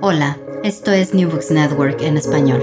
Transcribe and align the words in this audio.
Hola, 0.00 0.40
esto 0.64 0.90
es 0.90 1.14
New 1.14 1.30
Books 1.30 1.52
Network 1.52 2.02
en 2.02 2.16
español. 2.16 2.60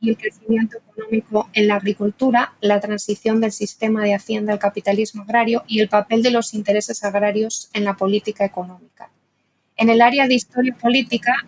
y 0.00 0.10
el 0.10 0.16
crecimiento 0.16 0.78
económico 0.78 1.50
en 1.52 1.66
la 1.66 1.74
agricultura, 1.74 2.54
la 2.60 2.78
transición 2.78 3.40
del 3.40 3.50
sistema 3.50 4.04
de 4.04 4.14
hacienda 4.14 4.52
al 4.52 4.60
capitalismo 4.60 5.24
agrario 5.24 5.64
y 5.66 5.80
el 5.80 5.88
papel 5.88 6.22
de 6.22 6.30
los 6.30 6.54
intereses 6.54 7.02
agrarios 7.02 7.70
en 7.72 7.84
la 7.84 7.96
política 7.96 8.44
económica. 8.44 9.10
En 9.76 9.90
el 9.90 10.00
área 10.02 10.28
de 10.28 10.34
historia 10.34 10.76
política, 10.80 11.44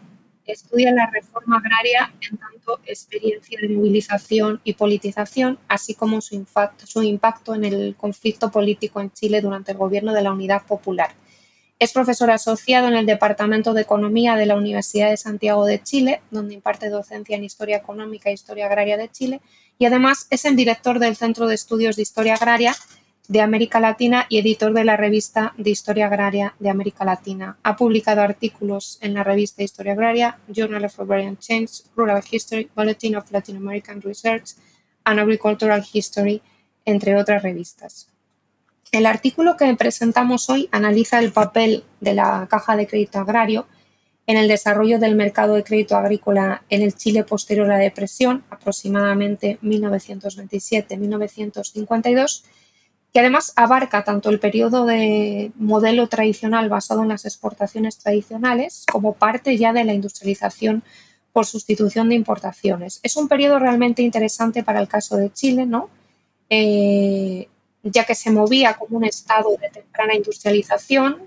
estudia 0.46 0.92
la 0.92 1.08
reforma 1.10 1.58
agraria 1.58 2.12
en 2.20 2.36
tanto 2.36 2.80
experiencia 2.86 3.58
de 3.60 3.68
movilización 3.68 4.60
y 4.64 4.74
politización, 4.74 5.58
así 5.68 5.94
como 5.94 6.20
su 6.20 6.34
impacto, 7.02 7.54
en 7.54 7.64
el 7.64 7.94
conflicto 7.96 8.50
político 8.50 9.00
en 9.00 9.12
Chile 9.12 9.40
durante 9.40 9.72
el 9.72 9.78
gobierno 9.78 10.12
de 10.12 10.22
la 10.22 10.32
Unidad 10.32 10.66
Popular. 10.66 11.14
Es 11.78 11.92
profesor 11.92 12.30
asociado 12.30 12.88
en 12.88 12.94
el 12.94 13.06
Departamento 13.06 13.74
de 13.74 13.82
Economía 13.82 14.36
de 14.36 14.46
la 14.46 14.56
Universidad 14.56 15.10
de 15.10 15.16
Santiago 15.16 15.64
de 15.64 15.82
Chile, 15.82 16.22
donde 16.30 16.54
imparte 16.54 16.90
docencia 16.90 17.36
en 17.36 17.44
Historia 17.44 17.78
Económica 17.78 18.30
e 18.30 18.34
Historia 18.34 18.66
Agraria 18.66 18.96
de 18.96 19.10
Chile, 19.10 19.40
y 19.78 19.86
además 19.86 20.26
es 20.30 20.44
el 20.44 20.54
director 20.54 20.98
del 21.00 21.16
Centro 21.16 21.46
de 21.46 21.56
Estudios 21.56 21.96
de 21.96 22.02
Historia 22.02 22.34
Agraria 22.34 22.74
de 23.28 23.40
América 23.40 23.80
Latina 23.80 24.26
y 24.28 24.38
editor 24.38 24.72
de 24.72 24.84
la 24.84 24.96
revista 24.96 25.54
de 25.56 25.70
Historia 25.70 26.06
Agraria 26.06 26.54
de 26.58 26.70
América 26.70 27.04
Latina. 27.04 27.56
Ha 27.62 27.76
publicado 27.76 28.20
artículos 28.20 28.98
en 29.00 29.14
la 29.14 29.24
revista 29.24 29.62
Historia 29.62 29.92
Agraria, 29.92 30.38
Journal 30.48 30.84
of 30.84 31.00
Agrarian 31.00 31.38
Change, 31.38 31.84
Rural 31.96 32.22
History, 32.30 32.68
Bulletin 32.74 33.16
of 33.16 33.30
Latin 33.30 33.56
American 33.56 34.02
Research 34.02 34.56
and 35.04 35.20
Agricultural 35.20 35.82
History, 35.92 36.42
entre 36.84 37.16
otras 37.16 37.42
revistas. 37.42 38.08
El 38.90 39.06
artículo 39.06 39.56
que 39.56 39.74
presentamos 39.74 40.50
hoy 40.50 40.68
analiza 40.70 41.18
el 41.18 41.32
papel 41.32 41.84
de 42.00 42.12
la 42.14 42.46
Caja 42.50 42.76
de 42.76 42.86
Crédito 42.86 43.20
Agrario 43.20 43.66
en 44.26 44.36
el 44.36 44.48
desarrollo 44.48 44.98
del 44.98 45.16
mercado 45.16 45.54
de 45.54 45.64
crédito 45.64 45.96
agrícola 45.96 46.62
en 46.68 46.82
el 46.82 46.94
Chile 46.94 47.24
posterior 47.24 47.64
a 47.66 47.76
la 47.76 47.78
depresión, 47.78 48.44
aproximadamente 48.50 49.58
1927-1952, 49.62 52.42
que 53.12 53.20
además 53.20 53.52
abarca 53.56 54.04
tanto 54.04 54.30
el 54.30 54.40
periodo 54.40 54.86
de 54.86 55.52
modelo 55.56 56.08
tradicional 56.08 56.68
basado 56.68 57.02
en 57.02 57.08
las 57.08 57.26
exportaciones 57.26 57.98
tradicionales 57.98 58.86
como 58.90 59.12
parte 59.12 59.56
ya 59.58 59.72
de 59.72 59.84
la 59.84 59.92
industrialización 59.92 60.82
por 61.32 61.46
sustitución 61.46 62.08
de 62.08 62.14
importaciones. 62.14 63.00
Es 63.02 63.16
un 63.16 63.28
periodo 63.28 63.58
realmente 63.58 64.02
interesante 64.02 64.62
para 64.62 64.80
el 64.80 64.88
caso 64.88 65.16
de 65.16 65.32
Chile, 65.32 65.66
¿no? 65.66 65.90
Eh, 66.48 67.48
ya 67.82 68.04
que 68.04 68.14
se 68.14 68.30
movía 68.30 68.74
como 68.74 68.98
un 68.98 69.04
estado 69.04 69.56
de 69.60 69.68
temprana 69.68 70.14
industrialización, 70.14 71.18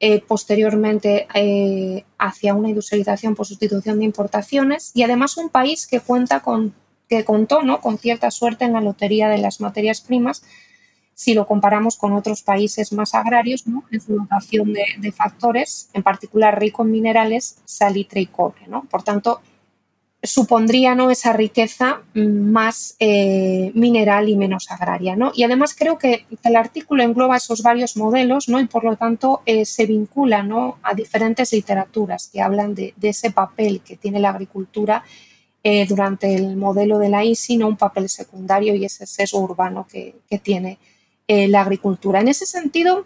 eh, 0.00 0.20
posteriormente 0.20 1.26
eh, 1.32 2.04
hacia 2.18 2.54
una 2.54 2.68
industrialización 2.68 3.34
por 3.34 3.46
sustitución 3.46 3.98
de 3.98 4.04
importaciones 4.04 4.90
y 4.94 5.02
además 5.02 5.38
un 5.38 5.48
país 5.48 5.86
que 5.86 6.00
cuenta 6.00 6.40
con 6.40 6.74
que 7.08 7.24
contó 7.24 7.62
¿no? 7.62 7.80
con 7.80 7.98
cierta 7.98 8.30
suerte 8.30 8.64
en 8.64 8.72
la 8.72 8.80
lotería 8.80 9.28
de 9.28 9.38
las 9.38 9.60
materias 9.60 10.00
primas 10.00 10.42
si 11.16 11.32
lo 11.32 11.46
comparamos 11.46 11.96
con 11.96 12.12
otros 12.12 12.42
países 12.42 12.92
más 12.92 13.14
agrarios, 13.14 13.66
¿no? 13.66 13.84
en 13.90 14.02
su 14.02 14.14
dotación 14.16 14.74
de, 14.74 15.12
factores, 15.12 15.88
en 15.94 16.02
particular 16.02 16.60
rico 16.60 16.82
en 16.82 16.90
minerales, 16.90 17.56
salitre 17.64 18.20
y 18.20 18.26
cobre. 18.26 18.66
¿no? 18.68 18.82
Por 18.82 19.02
tanto, 19.02 19.40
supondría 20.22 20.94
¿no? 20.94 21.10
esa 21.10 21.32
riqueza 21.32 22.02
más 22.12 22.96
eh, 23.00 23.72
mineral 23.74 24.28
y 24.28 24.36
menos 24.36 24.70
agraria. 24.70 25.16
¿no? 25.16 25.32
Y 25.34 25.44
además 25.44 25.74
creo 25.74 25.96
que 25.96 26.26
el 26.44 26.54
artículo 26.54 27.02
engloba 27.02 27.38
esos 27.38 27.62
varios 27.62 27.96
modelos 27.96 28.50
¿no? 28.50 28.60
y 28.60 28.66
por 28.66 28.84
lo 28.84 28.96
tanto 28.96 29.40
eh, 29.46 29.64
se 29.64 29.86
vincula 29.86 30.42
¿no? 30.42 30.76
a 30.82 30.92
diferentes 30.92 31.50
literaturas 31.50 32.28
que 32.30 32.42
hablan 32.42 32.74
de, 32.74 32.92
ese 33.00 33.30
papel 33.30 33.80
que 33.80 33.96
tiene 33.96 34.20
la 34.20 34.28
agricultura 34.28 35.02
eh, 35.64 35.86
durante 35.86 36.34
el 36.34 36.58
modelo 36.58 36.98
de 36.98 37.08
la 37.08 37.24
ISI, 37.24 37.62
un 37.62 37.78
papel 37.78 38.10
secundario 38.10 38.74
y 38.74 38.84
ese 38.84 39.06
sesgo 39.06 39.40
urbano 39.40 39.86
que 39.90 40.14
tiene 40.42 40.78
eh, 41.28 41.48
la 41.48 41.62
agricultura. 41.62 42.20
En 42.20 42.28
ese 42.28 42.46
sentido, 42.46 43.04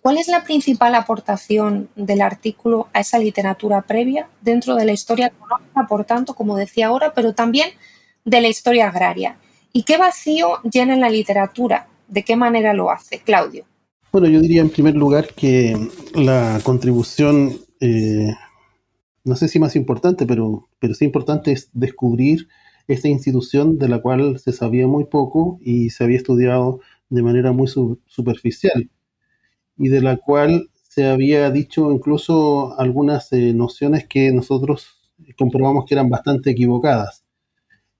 ¿cuál 0.00 0.18
es 0.18 0.28
la 0.28 0.44
principal 0.44 0.94
aportación 0.94 1.88
del 1.96 2.20
artículo 2.20 2.88
a 2.92 3.00
esa 3.00 3.18
literatura 3.18 3.82
previa 3.82 4.28
dentro 4.40 4.76
de 4.76 4.84
la 4.84 4.92
historia 4.92 5.26
económica, 5.26 5.86
por 5.88 6.04
tanto, 6.04 6.34
como 6.34 6.56
decía 6.56 6.88
ahora, 6.88 7.12
pero 7.14 7.34
también 7.34 7.70
de 8.24 8.40
la 8.40 8.48
historia 8.48 8.88
agraria? 8.88 9.36
¿Y 9.72 9.82
qué 9.82 9.96
vacío 9.96 10.60
llena 10.62 10.94
en 10.94 11.00
la 11.00 11.10
literatura? 11.10 11.88
¿De 12.06 12.22
qué 12.22 12.36
manera 12.36 12.72
lo 12.72 12.90
hace? 12.90 13.18
Claudio. 13.18 13.64
Bueno, 14.12 14.28
yo 14.28 14.40
diría 14.40 14.60
en 14.60 14.70
primer 14.70 14.94
lugar 14.94 15.34
que 15.34 15.76
la 16.14 16.60
contribución, 16.62 17.58
eh, 17.80 18.32
no 19.24 19.34
sé 19.34 19.48
si 19.48 19.58
más 19.58 19.74
importante, 19.74 20.24
pero, 20.24 20.68
pero 20.78 20.94
sí 20.94 21.04
importante 21.04 21.50
es 21.50 21.68
descubrir 21.72 22.46
esta 22.86 23.08
institución 23.08 23.78
de 23.78 23.88
la 23.88 24.00
cual 24.00 24.38
se 24.38 24.52
sabía 24.52 24.86
muy 24.86 25.06
poco 25.06 25.58
y 25.60 25.90
se 25.90 26.04
había 26.04 26.18
estudiado 26.18 26.80
de 27.14 27.22
manera 27.22 27.52
muy 27.52 27.68
superficial 27.68 28.90
y 29.76 29.88
de 29.88 30.00
la 30.00 30.16
cual 30.16 30.70
se 30.88 31.06
había 31.06 31.50
dicho 31.50 31.90
incluso 31.90 32.78
algunas 32.78 33.32
eh, 33.32 33.52
nociones 33.52 34.06
que 34.06 34.32
nosotros 34.32 34.98
comprobamos 35.36 35.86
que 35.86 35.94
eran 35.94 36.08
bastante 36.08 36.50
equivocadas. 36.50 37.24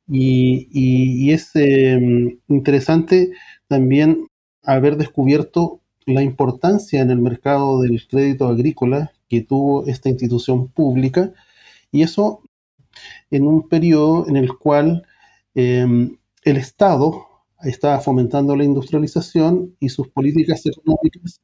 Y, 0.07 1.33
es 1.33 1.51
em, 1.55 2.39
interesante 2.49 3.33
también 3.69 4.29
haber 4.63 4.97
descubierto 4.97 5.81
la 6.07 6.23
importancia 6.23 7.01
en 7.01 7.11
el 7.11 7.19
mercado 7.19 7.81
del 7.81 8.07
crédito 8.07 8.47
agrícola 8.49 9.13
que 9.29 9.41
tuvo 9.41 9.87
esta 9.87 10.11
institución 10.11 10.69
pública 10.69 11.33
y 11.91 12.03
eso 12.03 12.43
en 13.31 13.47
un 13.47 13.69
periodo 13.69 14.29
en 14.29 14.37
el 14.37 14.57
cual 14.57 15.07
em, 15.55 16.17
el 16.45 16.57
Estado 16.59 17.27
estaba 17.65 18.01
fomentando 18.01 18.57
la 18.57 18.65
industrialización 18.65 19.77
y 19.81 19.89
sus 19.89 20.09
políticas 20.09 20.65
económicas 20.67 21.41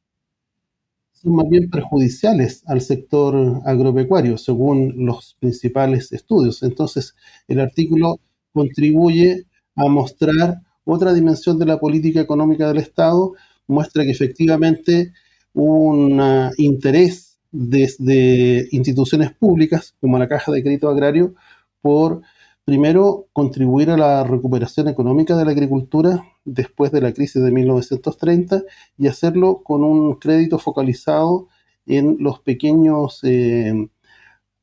son 1.21 1.35
más 1.35 1.47
bien 1.49 1.69
perjudiciales 1.69 2.63
al 2.65 2.81
sector 2.81 3.61
agropecuario, 3.65 4.37
según 4.37 5.05
los 5.05 5.37
principales 5.39 6.11
estudios. 6.11 6.63
Entonces, 6.63 7.15
el 7.47 7.59
artículo 7.59 8.19
contribuye 8.53 9.45
a 9.75 9.87
mostrar 9.87 10.61
otra 10.83 11.13
dimensión 11.13 11.59
de 11.59 11.65
la 11.67 11.79
política 11.79 12.21
económica 12.21 12.67
del 12.67 12.77
Estado, 12.77 13.33
muestra 13.67 14.03
que 14.03 14.11
efectivamente 14.11 15.13
un 15.53 16.21
interés 16.57 17.39
desde 17.51 18.67
instituciones 18.71 19.31
públicas, 19.33 19.95
como 19.99 20.17
la 20.17 20.27
Caja 20.27 20.51
de 20.51 20.63
Crédito 20.63 20.89
Agrario, 20.89 21.35
por 21.81 22.21
Primero, 22.65 23.27
contribuir 23.33 23.89
a 23.89 23.97
la 23.97 24.23
recuperación 24.23 24.87
económica 24.87 25.35
de 25.35 25.45
la 25.45 25.51
agricultura 25.51 26.23
después 26.45 26.91
de 26.91 27.01
la 27.01 27.13
crisis 27.13 27.41
de 27.41 27.51
1930 27.51 28.63
y 28.97 29.07
hacerlo 29.07 29.63
con 29.63 29.83
un 29.83 30.15
crédito 30.15 30.59
focalizado 30.59 31.47
en 31.85 32.17
los 32.19 32.39
pequeños 32.39 33.19
eh, 33.23 33.89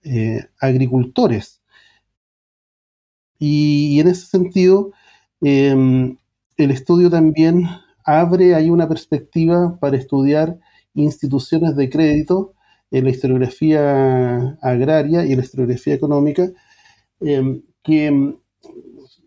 eh, 0.05 0.49
agricultores. 0.61 1.61
Y, 3.39 4.00
en 4.00 4.09
ese 4.09 4.27
sentido, 4.27 4.93
em, 5.41 6.17
el 6.56 6.71
estudio 6.71 7.11
también 7.11 7.67
abre 8.05 8.55
ahí 8.55 8.71
una 8.71 8.89
perspectiva 8.89 9.79
para 9.81 9.97
estudiar 9.97 10.59
instituciones 10.95 11.77
de 11.77 11.89
crédito 11.91 12.55
en 12.91 13.05
la 13.05 13.11
historiografía 13.11 14.59
agraria 14.62 15.25
y 15.25 15.33
en 15.33 15.39
la 15.39 15.45
historiografía 15.45 15.95
económica, 15.95 16.50
em, 17.21 17.62
que 17.88 18.11
mm, 18.11 18.37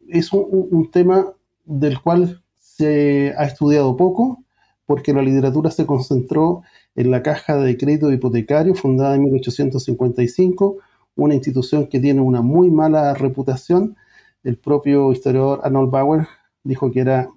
es 0.10 0.32
un, 0.32 0.90
tema 0.92 1.34
del 1.66 2.00
cual 2.00 2.44
se 2.60 3.34
ha 3.36 3.46
estudiado 3.46 3.98
poco, 3.98 4.44
porque 4.86 5.14
la 5.14 5.24
literatura 5.24 5.72
se 5.72 5.88
concentró 5.88 6.62
en 6.96 7.10
la 7.10 7.24
Caja 7.24 7.58
de 7.58 7.76
Crédito 7.76 8.12
Hipotecario, 8.12 8.76
fundada 8.76 9.16
en 9.16 9.24
1855, 9.24 10.78
una 11.16 11.34
institución 11.34 11.88
que 11.88 12.00
tiene 12.00 12.22
una 12.22 12.42
muy 12.42 12.70
mala 12.70 13.14
reputación. 13.16 13.96
El 14.44 14.58
propio 14.58 15.12
historiador 15.12 15.62
Arnold 15.64 15.90
Bauer 15.90 16.28
dijo 16.64 16.92
que 16.92 17.00
era 17.00 17.30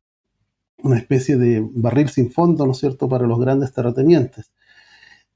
una 0.82 0.98
especie 0.98 1.36
de 1.38 1.66
barril 1.72 2.08
sin 2.10 2.30
fondo, 2.30 2.66
¿no 2.66 2.72
es 2.72 2.78
cierto?, 2.78 3.08
para 3.08 3.26
los 3.26 3.40
grandes 3.40 3.72
terratenientes. 3.72 4.52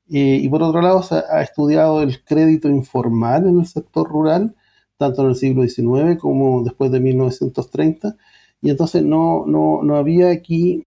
y 0.06 0.49
por 0.49 0.62
otro 0.62 0.82
lado, 0.82 1.02
se 1.02 1.14
ha 1.17 1.43
estudiado 1.43 2.02
el 2.02 2.23
crédito 2.25 2.69
informal 2.69 3.46
en 3.46 3.61
el 3.61 3.67
sector 3.67 4.08
rural 4.08 4.55
tanto 4.99 5.23
en 5.23 5.31
el 5.31 5.37
siglo 5.37 5.62
XIX 5.62 6.19
como 6.21 6.62
después 6.62 6.91
de 6.91 7.00
1930, 7.00 8.17
y 8.61 8.71
entonces 8.71 9.03
no, 9.03 9.47
no, 9.47 9.97
había 9.97 10.31
aquí 10.31 10.85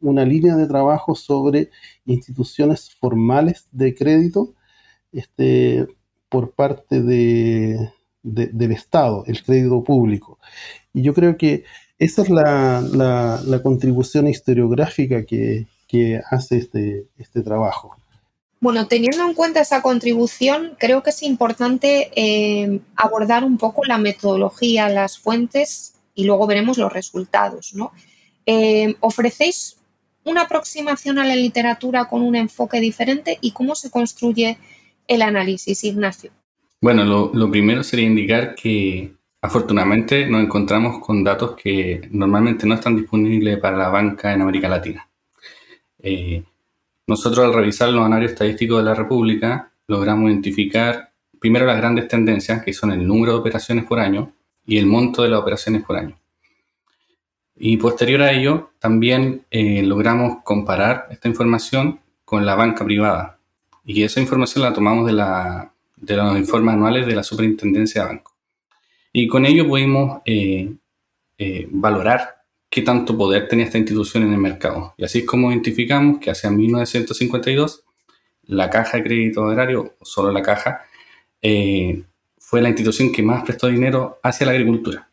una 0.00 0.24
línea 0.24 0.54
de 0.56 0.66
trabajo 0.66 1.14
sobre 1.14 1.70
instituciones 2.04 2.94
formales 3.00 3.66
de 3.72 3.94
crédito 3.94 4.54
este, 5.12 5.86
por 6.28 6.52
parte 6.52 7.02
de, 7.02 7.90
del 8.22 8.72
Estado, 8.72 9.24
el 9.26 9.42
crédito 9.42 9.82
público. 9.82 10.38
Y 10.92 11.02
yo 11.02 11.14
creo 11.14 11.36
que 11.38 11.64
esa 11.98 12.22
es 12.22 12.30
la, 12.30 13.60
contribución 13.62 14.28
historiográfica 14.28 15.24
que, 15.24 15.66
que 15.88 16.20
hace 16.30 16.58
este, 16.58 17.06
este 17.16 17.42
trabajo. 17.42 17.96
Bueno, 18.64 18.88
teniendo 18.88 19.22
en 19.26 19.34
cuenta 19.34 19.60
esa 19.60 19.82
contribución, 19.82 20.72
creo 20.78 21.02
que 21.02 21.10
es 21.10 21.22
importante 21.22 22.10
eh, 22.16 22.80
abordar 22.96 23.44
un 23.44 23.58
poco 23.58 23.84
la 23.84 23.98
metodología, 23.98 24.88
las 24.88 25.18
fuentes 25.18 25.96
y 26.14 26.24
luego 26.24 26.46
veremos 26.46 26.78
los 26.78 26.90
resultados. 26.90 27.74
¿no? 27.74 27.92
Eh, 28.46 28.94
¿Ofrecéis 29.00 29.76
una 30.24 30.44
aproximación 30.44 31.18
a 31.18 31.26
la 31.26 31.36
literatura 31.36 32.06
con 32.06 32.22
un 32.22 32.36
enfoque 32.36 32.80
diferente 32.80 33.36
y 33.42 33.50
cómo 33.50 33.74
se 33.74 33.90
construye 33.90 34.56
el 35.08 35.20
análisis, 35.20 35.84
Ignacio? 35.84 36.30
Bueno, 36.80 37.04
lo, 37.04 37.50
primero 37.50 37.84
sería 37.84 38.06
indicar 38.06 38.54
que 38.54 39.12
afortunadamente 39.42 40.26
nos 40.26 40.42
encontramos 40.42 41.04
con 41.04 41.22
datos 41.22 41.54
que 41.54 42.08
normalmente 42.10 42.66
no 42.66 42.76
están 42.76 42.96
disponibles 42.96 43.58
para 43.58 43.76
la 43.76 43.90
banca 43.90 44.32
en 44.32 44.40
América 44.40 44.70
Latina. 44.70 45.06
Eh, 45.98 46.42
nosotros 47.06 47.44
al 47.44 47.52
revisar 47.52 47.90
los 47.90 48.04
análisis 48.04 48.32
estadísticos 48.32 48.78
de 48.78 48.84
la 48.84 48.94
República 48.94 49.70
logramos 49.86 50.30
identificar 50.30 51.12
primero 51.38 51.66
las 51.66 51.76
grandes 51.76 52.08
tendencias, 52.08 52.62
que 52.64 52.72
son 52.72 52.90
el 52.92 53.06
número 53.06 53.32
de 53.32 53.38
operaciones 53.38 53.84
por 53.84 53.98
año 53.98 54.32
y 54.64 54.78
el 54.78 54.86
monto 54.86 55.22
de 55.22 55.28
las 55.28 55.40
operaciones 55.40 55.82
por 55.82 55.96
año. 55.96 56.18
Y 57.56 57.76
posterior 57.76 58.22
a 58.22 58.32
ello, 58.32 58.70
también 58.78 59.44
eh, 59.50 59.82
logramos 59.82 60.38
comparar 60.42 61.06
esta 61.10 61.28
información 61.28 62.00
con 62.24 62.46
la 62.46 62.54
banca 62.54 62.84
privada. 62.84 63.38
Y 63.84 64.02
esa 64.02 64.20
información 64.20 64.64
la 64.64 64.72
tomamos 64.72 65.06
de, 65.06 65.12
los 66.16 66.38
informes 66.38 66.74
anuales 66.74 67.06
de 67.06 67.14
la 67.14 67.22
Superintendencia 67.22 68.02
de 68.02 68.08
Banco. 68.08 68.32
Y 69.12 69.28
con 69.28 69.44
ello 69.44 69.68
pudimos 69.68 70.22
eh, 70.24 70.74
eh, 71.36 71.68
valorar 71.70 72.43
qué 72.74 72.82
tanto 72.82 73.16
poder 73.16 73.46
tenía 73.46 73.66
esta 73.66 73.78
institución 73.78 74.24
en 74.24 74.32
el 74.32 74.40
mercado. 74.40 74.94
Y 74.96 75.04
así 75.04 75.20
es 75.20 75.24
como 75.24 75.52
identificamos 75.52 76.18
que 76.18 76.32
hacia 76.32 76.50
1952 76.50 77.84
la 78.46 78.68
caja 78.68 78.96
de 78.96 79.04
crédito 79.04 79.44
agrario, 79.44 79.94
solo 80.02 80.32
la 80.32 80.42
caja, 80.42 80.84
eh, 81.40 82.02
fue 82.36 82.60
la 82.60 82.70
institución 82.70 83.12
que 83.12 83.22
más 83.22 83.44
prestó 83.44 83.68
dinero 83.68 84.18
hacia 84.24 84.46
la 84.46 84.54
agricultura. 84.54 85.08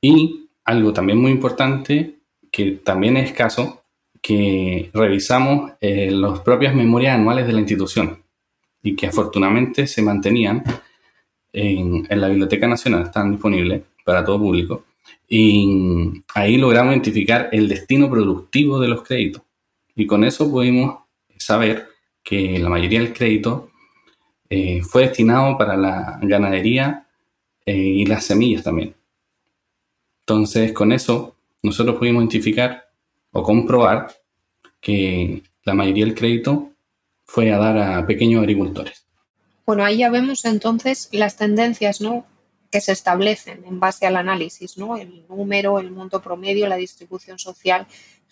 Y 0.00 0.48
algo 0.64 0.92
también 0.92 1.18
muy 1.18 1.30
importante, 1.30 2.16
que 2.50 2.72
también 2.72 3.16
es 3.16 3.30
escaso, 3.30 3.84
que 4.20 4.90
revisamos 4.92 5.70
eh, 5.80 6.10
las 6.10 6.40
propias 6.40 6.74
memorias 6.74 7.14
anuales 7.14 7.46
de 7.46 7.52
la 7.52 7.60
institución 7.60 8.24
y 8.82 8.96
que 8.96 9.06
afortunadamente 9.06 9.86
se 9.86 10.02
mantenían 10.02 10.64
en, 11.52 12.08
en 12.10 12.20
la 12.20 12.26
Biblioteca 12.26 12.66
Nacional, 12.66 13.04
están 13.04 13.30
disponibles 13.30 13.82
para 14.04 14.24
todo 14.24 14.40
público. 14.40 14.84
Y 15.28 16.22
ahí 16.34 16.56
logramos 16.56 16.92
identificar 16.92 17.48
el 17.52 17.68
destino 17.68 18.10
productivo 18.10 18.78
de 18.78 18.88
los 18.88 19.02
créditos. 19.02 19.42
Y 19.94 20.06
con 20.06 20.24
eso 20.24 20.50
pudimos 20.50 21.00
saber 21.38 21.88
que 22.22 22.58
la 22.58 22.68
mayoría 22.68 23.00
del 23.00 23.12
crédito 23.12 23.70
eh, 24.48 24.82
fue 24.82 25.02
destinado 25.02 25.56
para 25.56 25.76
la 25.76 26.18
ganadería 26.22 27.06
eh, 27.64 27.74
y 27.74 28.06
las 28.06 28.24
semillas 28.24 28.64
también. 28.64 28.94
Entonces, 30.20 30.72
con 30.72 30.92
eso, 30.92 31.36
nosotros 31.62 31.96
pudimos 31.96 32.22
identificar 32.22 32.88
o 33.32 33.42
comprobar 33.42 34.12
que 34.80 35.42
la 35.64 35.74
mayoría 35.74 36.04
del 36.04 36.14
crédito 36.14 36.70
fue 37.24 37.52
a 37.52 37.58
dar 37.58 37.78
a 37.78 38.06
pequeños 38.06 38.40
agricultores. 38.40 39.06
Bueno, 39.64 39.84
ahí 39.84 39.98
ya 39.98 40.10
vemos 40.10 40.44
entonces 40.44 41.08
las 41.12 41.36
tendencias 41.36 42.00
¿no? 42.00 42.26
Que 42.72 42.80
se 42.80 42.92
establecen 42.92 43.62
en 43.66 43.78
base 43.78 44.06
al 44.06 44.16
análisis, 44.16 44.78
¿no? 44.78 44.96
el 44.96 45.26
número, 45.28 45.78
el 45.78 45.90
monto 45.90 46.22
promedio, 46.22 46.66
la 46.66 46.76
distribución 46.76 47.38
social, 47.38 47.86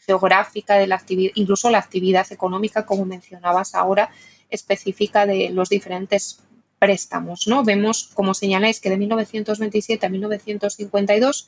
geográfica 0.07 0.77
de 0.77 0.87
la 0.87 0.97
actividad, 0.97 1.33
incluso 1.35 1.69
la 1.69 1.79
actividad 1.79 2.27
económica, 2.33 2.87
como 2.87 3.05
mencionabas 3.05 3.75
ahora, 3.75 4.11
específica 4.49 5.27
de 5.27 5.51
los 5.51 5.69
diferentes 5.69 6.41
préstamos. 6.79 7.47
¿no? 7.47 7.63
Vemos, 7.65 8.11
como 8.15 8.33
señaláis, 8.33 8.81
que 8.81 8.89
de 8.89 8.97
1927 8.97 10.07
a 10.07 10.09
1952 10.09 11.47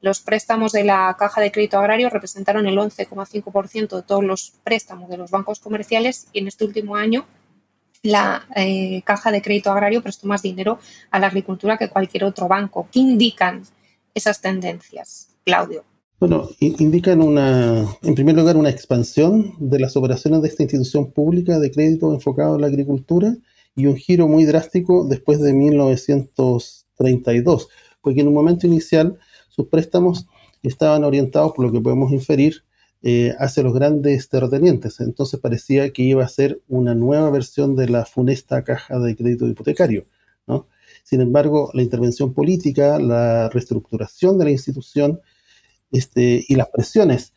los 0.00 0.20
préstamos 0.20 0.72
de 0.72 0.84
la 0.84 1.14
Caja 1.18 1.42
de 1.42 1.52
Crédito 1.52 1.78
Agrario 1.78 2.08
representaron 2.08 2.66
el 2.66 2.78
11,5% 2.78 3.96
de 3.96 4.02
todos 4.02 4.24
los 4.24 4.54
préstamos 4.64 5.10
de 5.10 5.18
los 5.18 5.30
bancos 5.30 5.60
comerciales 5.60 6.26
y 6.32 6.38
en 6.38 6.48
este 6.48 6.64
último 6.64 6.96
año 6.96 7.26
la 8.02 8.46
eh, 8.56 9.02
Caja 9.04 9.30
de 9.30 9.42
Crédito 9.42 9.70
Agrario 9.70 10.02
prestó 10.02 10.26
más 10.26 10.40
dinero 10.42 10.78
a 11.10 11.18
la 11.18 11.26
agricultura 11.26 11.76
que 11.76 11.88
cualquier 11.88 12.24
otro 12.24 12.48
banco. 12.48 12.88
¿Qué 12.90 13.00
indican 13.00 13.62
esas 14.14 14.40
tendencias, 14.40 15.28
Claudio? 15.44 15.84
Bueno, 16.18 16.48
indican 16.60 17.20
una, 17.22 17.86
en 18.02 18.14
primer 18.14 18.36
lugar, 18.36 18.56
una 18.58 18.68
expansión 18.68 19.54
de 19.58 19.80
las 19.80 19.96
operaciones 19.96 20.42
de 20.42 20.48
esta 20.48 20.64
institución 20.64 21.12
pública 21.12 21.58
de 21.58 21.70
crédito 21.70 22.12
enfocado 22.12 22.56
en 22.56 22.60
la 22.60 22.66
agricultura 22.66 23.34
y 23.74 23.86
un 23.86 23.96
giro 23.96 24.28
muy 24.28 24.44
drástico 24.44 25.06
después 25.08 25.40
de 25.40 25.54
1932, 25.54 27.68
porque 28.02 28.20
en 28.20 28.28
un 28.28 28.34
momento 28.34 28.66
inicial 28.66 29.18
sus 29.48 29.68
préstamos 29.68 30.26
estaban 30.62 31.04
orientados, 31.04 31.52
por 31.52 31.64
lo 31.64 31.72
que 31.72 31.80
podemos 31.80 32.12
inferir, 32.12 32.64
eh, 33.02 33.34
hacia 33.38 33.62
los 33.62 33.72
grandes 33.72 34.28
terratenientes. 34.28 35.00
Entonces 35.00 35.40
parecía 35.40 35.92
que 35.92 36.02
iba 36.02 36.24
a 36.24 36.28
ser 36.28 36.60
una 36.68 36.94
nueva 36.94 37.30
versión 37.30 37.76
de 37.76 37.88
la 37.88 38.04
funesta 38.04 38.62
caja 38.62 38.98
de 38.98 39.16
crédito 39.16 39.48
hipotecario. 39.48 40.06
¿no? 40.46 40.66
Sin 41.02 41.20
embargo, 41.20 41.70
la 41.74 41.82
intervención 41.82 42.34
política, 42.34 42.98
la 42.98 43.48
reestructuración 43.48 44.38
de 44.38 44.44
la 44.44 44.50
institución 44.50 45.20
este, 45.92 46.44
y 46.46 46.54
las 46.56 46.68
presiones 46.68 47.32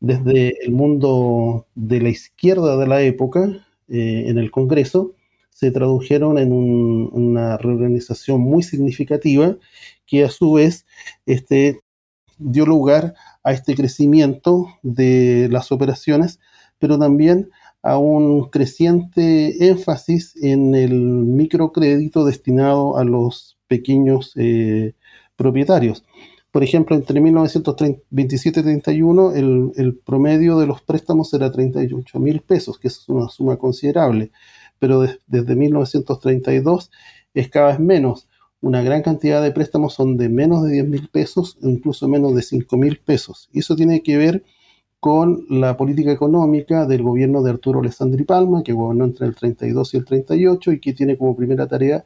desde 0.00 0.64
el 0.64 0.72
mundo 0.72 1.66
de 1.74 2.00
la 2.00 2.10
izquierda 2.10 2.76
de 2.76 2.86
la 2.86 3.02
época 3.02 3.66
eh, 3.88 4.24
en 4.26 4.38
el 4.38 4.50
Congreso 4.50 5.14
se 5.50 5.72
tradujeron 5.72 6.38
en 6.38 6.52
una 6.52 7.56
reorganización 7.56 8.40
muy 8.40 8.62
significativa 8.62 9.56
que 10.06 10.22
a 10.22 10.30
su 10.30 10.52
vez 10.52 10.86
este, 11.26 11.80
dio 12.38 12.66
lugar 12.66 13.14
a 13.42 13.52
este 13.52 13.74
crecimiento 13.74 14.66
de 14.82 15.48
las 15.50 15.72
operaciones, 15.72 16.40
pero 16.78 16.98
también 16.98 17.50
a 17.82 17.98
un 17.98 18.50
creciente 18.50 19.68
énfasis 19.68 20.36
en 20.42 20.74
el 20.74 20.92
microcrédito 20.92 22.24
destinado 22.24 22.96
a 22.96 23.04
los 23.04 23.56
pequeños 23.66 24.32
eh, 24.36 24.94
propietarios. 25.36 26.04
Por 26.50 26.64
ejemplo, 26.64 26.96
entre 26.96 27.20
1927 27.20 28.60
y 28.60 28.62
31 28.62 29.32
el, 29.34 29.72
el 29.76 29.96
promedio 29.96 30.58
de 30.58 30.66
los 30.66 30.82
préstamos 30.82 31.32
era 31.34 31.52
38 31.52 32.18
mil 32.18 32.40
pesos, 32.40 32.78
que 32.78 32.88
es 32.88 33.08
una 33.08 33.28
suma 33.28 33.56
considerable 33.56 34.32
pero 34.78 35.04
desde 35.26 35.56
1932 35.56 36.90
es 37.34 37.48
cada 37.48 37.68
vez 37.68 37.80
menos. 37.80 38.28
Una 38.60 38.82
gran 38.82 39.02
cantidad 39.02 39.42
de 39.42 39.52
préstamos 39.52 39.94
son 39.94 40.16
de 40.16 40.28
menos 40.28 40.64
de 40.64 40.72
10 40.72 40.88
mil 40.88 41.08
pesos 41.08 41.56
o 41.62 41.68
incluso 41.68 42.08
menos 42.08 42.34
de 42.34 42.42
5 42.42 42.76
mil 42.76 42.98
pesos. 42.98 43.48
Y 43.52 43.60
eso 43.60 43.76
tiene 43.76 44.02
que 44.02 44.16
ver 44.16 44.44
con 45.00 45.46
la 45.48 45.76
política 45.76 46.10
económica 46.10 46.86
del 46.86 47.02
gobierno 47.02 47.42
de 47.42 47.50
Arturo 47.50 47.80
Alessandri 47.80 48.24
Palma, 48.24 48.62
que 48.64 48.72
gobernó 48.72 49.04
entre 49.04 49.26
el 49.26 49.36
32 49.36 49.94
y 49.94 49.96
el 49.98 50.04
38 50.04 50.72
y 50.72 50.80
que 50.80 50.92
tiene 50.92 51.16
como 51.16 51.36
primera 51.36 51.68
tarea 51.68 52.04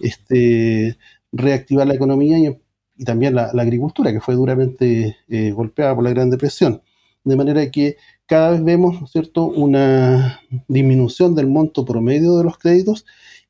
este, 0.00 0.98
reactivar 1.32 1.86
la 1.86 1.94
economía 1.94 2.38
y, 2.38 3.04
también 3.04 3.34
la, 3.34 3.46
agricultura, 3.46 4.12
que 4.12 4.20
fue 4.20 4.34
duramente 4.34 5.16
eh, 5.28 5.50
golpeada 5.52 5.94
por 5.94 6.04
la 6.04 6.10
Gran 6.10 6.30
Depresión. 6.30 6.82
De 7.24 7.36
manera 7.36 7.70
que 7.70 7.96
cada 8.26 8.50
vez 8.50 8.62
vemos, 8.62 9.00
¿no 9.00 9.06
es 9.06 9.12
cierto?, 9.12 9.46
una 9.46 10.40
disminución 10.68 11.34
del 11.34 11.46
monto 11.46 11.84
promedio 11.84 12.36
de 12.36 12.44
los 12.44 12.58
créditos 12.58 13.06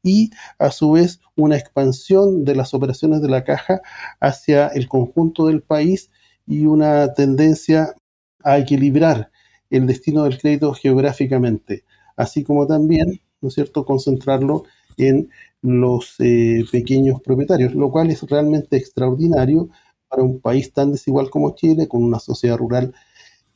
y 0.07 0.31
a 0.59 0.71
su 0.71 0.93
vez 0.93 1.21
una 1.35 1.57
expansión 1.57 2.45
de 2.45 2.55
las 2.55 2.73
operaciones 2.75 3.21
de 3.21 3.29
la 3.29 3.45
caja 3.45 3.81
hacia 4.21 4.69
el 4.69 4.89
conjunto 4.89 5.47
del 5.47 5.63
país 5.63 6.11
y 6.47 6.67
una 6.67 7.13
tendencia 7.13 7.95
a 8.45 8.59
equilibrar 8.59 9.31
el 9.69 9.87
destino 9.87 10.23
del 10.25 10.39
crédito 10.39 10.73
geográficamente, 10.73 11.85
así 12.17 12.45
como 12.45 12.67
también, 12.67 13.21
¿no 13.41 13.49
es 13.49 13.55
cierto?, 13.55 13.85
concentrarlo 13.85 14.65
en 14.97 15.29
los 15.61 16.15
eh, 16.21 16.65
pequeños 16.71 17.21
propietarios, 17.21 17.75
lo 17.75 17.91
cual 17.91 18.11
es 18.11 18.23
realmente 18.23 18.77
extraordinario 18.77 19.69
para 20.09 20.23
un 20.23 20.41
país 20.41 20.73
tan 20.73 20.93
desigual 20.93 21.31
como 21.31 21.57
Chile, 21.57 21.89
con 21.89 22.05
una 22.05 22.21
sociedad 22.21 22.57
rural 22.57 22.95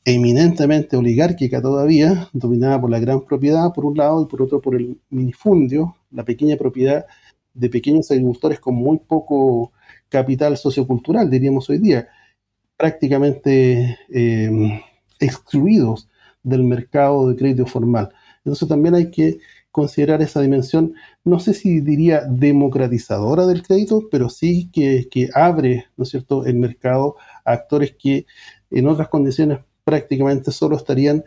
eminentemente 0.05 0.97
oligárquica 0.97 1.61
todavía, 1.61 2.29
dominada 2.33 2.81
por 2.81 2.89
la 2.89 2.99
gran 2.99 3.23
propiedad 3.25 3.71
por 3.73 3.85
un 3.85 3.97
lado 3.97 4.23
y 4.23 4.25
por 4.25 4.41
otro 4.41 4.61
por 4.61 4.75
el 4.75 4.99
minifundio, 5.09 5.95
la 6.11 6.25
pequeña 6.25 6.57
propiedad 6.57 7.05
de 7.53 7.69
pequeños 7.69 8.09
agricultores 8.11 8.59
con 8.59 8.75
muy 8.75 8.99
poco 8.99 9.73
capital 10.09 10.57
sociocultural, 10.57 11.29
diríamos 11.29 11.69
hoy 11.69 11.77
día, 11.77 12.07
prácticamente 12.77 13.99
em, 14.09 14.79
excluidos 15.19 16.09
del 16.43 16.63
mercado 16.63 17.29
de 17.29 17.35
crédito 17.35 17.65
formal. 17.67 18.09
Entonces 18.39 18.67
también 18.67 18.95
hay 18.95 19.11
que 19.11 19.39
considerar 19.71 20.21
esa 20.21 20.41
dimensión, 20.41 20.93
no 21.23 21.39
sé 21.39 21.53
si 21.53 21.79
diría 21.79 22.21
democratizadora 22.25 23.45
del 23.45 23.63
crédito, 23.63 24.03
pero 24.11 24.29
sí 24.29 24.69
que, 24.73 25.07
que 25.09 25.29
abre, 25.33 25.85
¿no 25.95 26.03
es 26.03 26.09
cierto?, 26.09 26.45
el 26.45 26.55
mercado 26.55 27.15
a 27.45 27.53
actores 27.53 27.95
que 27.97 28.25
en 28.71 28.87
otras 28.87 29.07
condiciones 29.09 29.59
prácticamente 29.83 30.51
solo 30.51 30.77
estarían, 30.77 31.23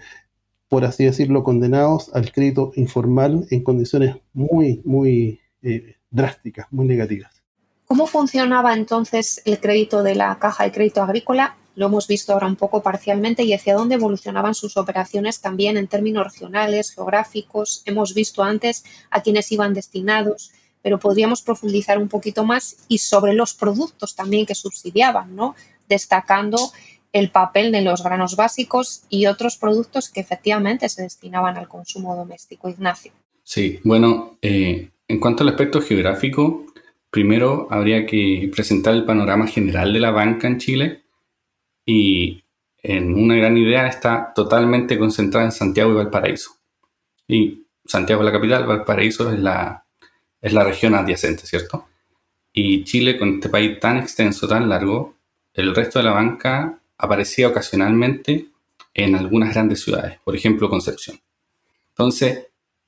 por 0.68 0.84
así 0.84 1.04
decirlo, 1.04 1.44
condenados 1.44 2.10
al 2.14 2.32
crédito 2.32 2.72
informal 2.76 3.46
en 3.50 3.62
condiciones 3.62 4.16
muy, 4.32 4.80
muy 4.84 5.40
eh, 5.62 5.96
drásticas, 6.10 6.66
muy 6.70 6.86
negativas. 6.86 7.42
¿Cómo 7.86 8.06
funcionaba 8.06 8.74
entonces 8.74 9.42
el 9.44 9.60
crédito 9.60 10.02
de 10.02 10.14
la 10.14 10.38
caja 10.38 10.64
de 10.64 10.72
crédito 10.72 11.02
agrícola? 11.02 11.56
Lo 11.76 11.86
hemos 11.86 12.06
visto 12.06 12.32
ahora 12.32 12.46
un 12.46 12.56
poco 12.56 12.82
parcialmente 12.82 13.42
y 13.42 13.52
hacia 13.52 13.74
dónde 13.74 13.96
evolucionaban 13.96 14.54
sus 14.54 14.76
operaciones 14.76 15.40
también 15.40 15.76
en 15.76 15.88
términos 15.88 16.24
regionales, 16.24 16.92
geográficos. 16.92 17.82
Hemos 17.84 18.14
visto 18.14 18.42
antes 18.42 18.84
a 19.10 19.22
quienes 19.22 19.50
iban 19.52 19.74
destinados, 19.74 20.52
pero 20.82 20.98
podríamos 20.98 21.42
profundizar 21.42 21.98
un 21.98 22.08
poquito 22.08 22.44
más 22.44 22.76
y 22.88 22.98
sobre 22.98 23.34
los 23.34 23.54
productos 23.54 24.14
también 24.14 24.46
que 24.46 24.54
subsidiaban, 24.54 25.34
¿no? 25.34 25.54
Destacando 25.88 26.58
el 27.14 27.30
papel 27.30 27.70
de 27.70 27.80
los 27.80 28.02
granos 28.02 28.34
básicos 28.34 29.04
y 29.08 29.26
otros 29.26 29.56
productos 29.56 30.10
que 30.10 30.20
efectivamente 30.20 30.88
se 30.88 31.02
destinaban 31.02 31.56
al 31.56 31.68
consumo 31.68 32.16
doméstico. 32.16 32.68
Ignacio. 32.68 33.12
Sí, 33.44 33.78
bueno, 33.84 34.36
eh, 34.42 34.90
en 35.06 35.20
cuanto 35.20 35.44
al 35.44 35.50
aspecto 35.50 35.80
geográfico, 35.80 36.66
primero 37.10 37.68
habría 37.70 38.04
que 38.04 38.50
presentar 38.52 38.94
el 38.94 39.04
panorama 39.04 39.46
general 39.46 39.92
de 39.92 40.00
la 40.00 40.10
banca 40.10 40.48
en 40.48 40.58
Chile 40.58 41.04
y 41.86 42.42
en 42.82 43.14
una 43.14 43.36
gran 43.36 43.56
idea 43.56 43.86
está 43.86 44.32
totalmente 44.34 44.98
concentrada 44.98 45.46
en 45.46 45.52
Santiago 45.52 45.92
y 45.92 45.94
Valparaíso. 45.94 46.50
Y 47.28 47.62
Santiago 47.84 48.22
es 48.22 48.26
la 48.26 48.32
capital, 48.32 48.66
Valparaíso 48.66 49.32
es 49.32 49.38
la, 49.38 49.84
es 50.40 50.52
la 50.52 50.64
región 50.64 50.96
adyacente, 50.96 51.46
¿cierto? 51.46 51.86
Y 52.52 52.82
Chile, 52.82 53.16
con 53.16 53.34
este 53.34 53.48
país 53.48 53.78
tan 53.78 53.98
extenso, 53.98 54.48
tan 54.48 54.68
largo, 54.68 55.14
el 55.52 55.72
resto 55.72 56.00
de 56.00 56.06
la 56.06 56.12
banca 56.12 56.80
aparecía 56.98 57.48
ocasionalmente 57.48 58.48
en 58.94 59.14
algunas 59.14 59.52
grandes 59.52 59.82
ciudades, 59.82 60.18
por 60.24 60.36
ejemplo 60.36 60.70
Concepción. 60.70 61.20
Entonces, 61.90 62.46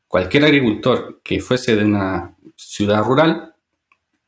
cualquier 0.08 0.44
agricultor 0.44 1.20
que 1.22 1.40
fuese 1.40 1.76
de 1.76 1.84
una 1.84 2.34
ciudad 2.56 3.02
rural 3.02 3.54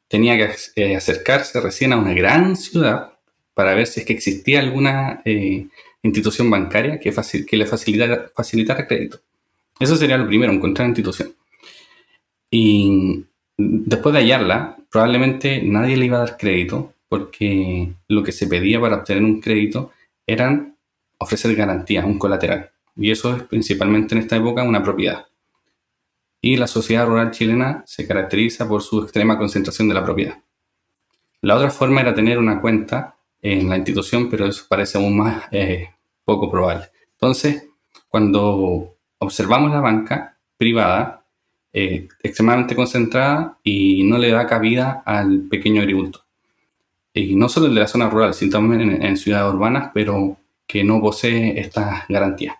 tenía 0.09 0.37
que 0.37 0.55
eh, 0.77 0.97
acercarse 0.97 1.61
recién 1.61 1.93
a 1.93 1.99
una 1.99 2.15
gran 2.15 2.57
ciudad 2.57 3.13
para 3.55 3.75
ver 3.75 3.87
si 3.87 4.01
es 4.01 4.07
que 4.07 4.13
existía 4.13 4.61
alguna 4.61 5.21
eh, 5.25 5.67
institución 6.03 6.51
bancaria 6.51 6.99
que, 6.99 7.11
le 7.57 7.67
facilitara, 7.67 8.31
facilitara 8.35 8.87
crédito. 8.87 9.21
Eso 9.79 9.97
sería 9.97 10.17
lo 10.17 10.27
primero, 10.27 10.53
encontrar 10.53 10.87
una 10.87 10.91
institución. 10.91 11.35
Y 12.51 13.25
después 13.57 14.15
de 14.15 14.21
hallarla, 14.21 14.77
probablemente 14.91 15.63
nadie 15.63 15.97
le 15.97 16.07
iba 16.07 16.19
a 16.19 16.21
dar 16.21 16.37
crédito 16.37 16.95
porque 17.09 17.93
lo 18.09 18.23
que 18.23 18.33
se 18.33 18.47
pedía 18.47 18.81
para 18.81 18.97
obtener 18.97 19.23
un 19.23 19.41
crédito 19.41 19.93
eran 20.27 20.77
ofrecer 21.19 21.55
garantías, 21.55 22.05
un 22.05 22.19
colateral. 22.19 22.71
Y 22.97 23.11
eso 23.11 23.35
es 23.35 23.43
principalmente 23.45 24.15
en 24.15 24.23
esta 24.23 24.37
época 24.37 24.63
una 24.63 24.83
propiedad. 24.83 25.27
Y 26.41 26.57
la 26.57 26.67
sociedad 26.67 27.07
rural 27.07 27.31
chilena 27.31 27.83
se 27.87 28.07
caracteriza 28.07 28.69
por 28.69 28.83
su 28.83 29.03
extrema 29.03 29.39
concentración 29.39 29.89
de 29.89 29.95
la 29.95 30.05
propiedad. 30.05 30.39
La 31.41 31.57
otra 31.57 31.71
forma 31.71 32.01
era 32.01 32.15
tener 32.15 32.39
una 32.39 32.61
cuenta 32.61 33.17
en 33.41 33.69
la 33.69 33.77
institución, 33.77 34.29
pero 34.29 34.47
eso 34.47 34.65
parece 34.69 34.99
aún 34.99 35.17
más 35.17 35.45
eh, 35.51 35.91
poco 36.25 36.51
probable. 36.51 36.87
Entonces, 37.13 37.69
cuando 38.09 38.97
observamos 39.19 39.71
la 39.71 39.81
banca 39.81 40.39
privada, 40.57 41.25
eh, 41.73 42.09
extremadamente 42.23 42.75
concentrada 42.75 43.59
y 43.63 44.03
no 44.05 44.19
le 44.19 44.31
da 44.31 44.47
cabida 44.47 45.03
al 45.05 45.43
pequeño 45.49 45.83
agricultor. 45.83 46.23
Y 47.13 47.35
no 47.35 47.49
solo 47.49 47.67
el 47.67 47.75
de 47.75 47.81
la 47.81 47.89
zona 47.89 48.09
rural, 48.09 48.35
sino 48.35 48.53
también 48.53 49.03
en, 49.03 49.17
ciudades 49.17 49.53
urbanas, 49.53 49.91
pero 49.93 50.37
que 50.67 50.85
no 50.85 51.01
posee 51.01 51.59
estas 51.59 52.05
garantías. 52.09 52.57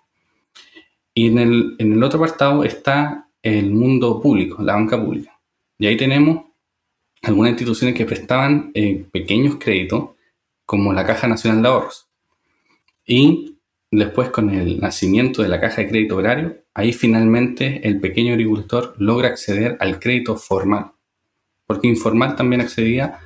Y 1.15 1.29
en 1.29 1.39
el, 1.39 1.77
en 1.79 1.93
el 1.93 2.03
otro 2.03 2.19
apartado 2.19 2.65
está 2.65 3.29
el 3.43 3.71
mundo 3.71 4.21
público, 4.21 4.63
la 4.63 4.75
banca 4.75 5.03
pública. 5.03 5.39
Y 5.79 5.87
ahí 5.87 5.97
tenemos 5.97 6.47
algunas 7.23 7.53
instituciones 7.53 7.97
que 7.97 8.05
prestaban 8.05 8.71
eh, 8.75 9.07
pequeños 9.11 9.57
créditos, 9.57 10.11
como 10.65 10.93
la 10.93 11.07
Caja 11.07 11.27
Nacional 11.29 11.63
de 11.63 11.69
Ahorros. 11.69 12.09
Y 13.07 13.57
después, 13.91 14.29
con 14.29 14.51
el 14.51 14.81
nacimiento 14.81 15.43
de 15.43 15.49
la 15.49 15.61
Caja 15.61 15.83
de 15.83 15.89
Crédito 15.89 16.19
Agrario, 16.19 16.59
ahí 16.75 16.93
finalmente 16.93 17.87
el 17.89 18.01
pequeño 18.01 18.35
agricultor 18.35 18.95
logra 18.99 19.29
acceder 19.29 19.77
al 19.81 19.99
crédito 19.99 20.37
formal, 20.37 20.93
porque 21.67 21.89
informal 21.89 22.37
también 22.37 22.61
accedía 22.61 23.19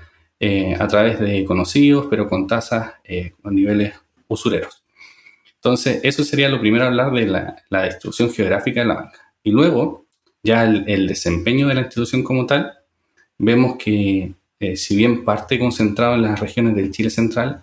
eh, 0.45 0.75
a 0.77 0.89
través 0.89 1.21
de 1.21 1.45
conocidos, 1.45 2.09
pero 2.11 2.29
con 2.29 2.49
tasas 2.49 2.95
eh, 3.05 3.35
niveles 3.45 3.95
usureros. 4.27 4.83
Entonces, 5.55 6.01
eso 6.03 6.25
sería 6.25 6.49
lo 6.49 6.59
primero 6.59 6.85
hablar 6.85 7.13
de 7.13 7.27
la, 7.27 7.85
distribución 7.85 8.29
geográfica 8.33 8.81
de 8.81 8.87
la 8.89 8.95
banca. 8.95 9.33
Y 9.45 9.53
luego, 9.53 10.05
ya 10.43 10.65
el, 10.65 11.07
desempeño 11.07 11.69
de 11.69 11.75
la 11.75 11.83
institución 11.83 12.25
como 12.25 12.45
tal, 12.45 12.73
vemos 13.39 13.77
que 13.79 14.33
eh, 14.59 14.77
si 14.77 14.97
bien 14.97 15.25
parte 15.25 15.61
concentrado 15.61 16.17
en 16.17 16.23
las 16.23 16.41
regiones 16.41 16.75
del 16.75 16.91
Chile 16.91 17.11
central, 17.11 17.63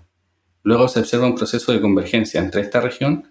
luego 0.64 0.88
se 0.88 1.02
observa 1.02 1.28
un 1.28 1.36
proceso 1.36 1.74
de 1.74 1.82
convergencia 1.82 2.40
entre 2.40 2.62
esta 2.62 2.80
región 2.80 3.28